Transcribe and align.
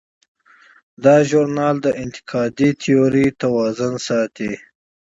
دا 1.03 1.15
ژورنال 1.29 1.75
د 1.85 1.87
انتقادي 2.03 2.69
تیورۍ 2.81 3.27
توازن 3.41 3.93
ساتي. 4.07 4.53